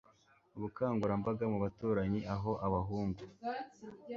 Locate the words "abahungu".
2.65-3.23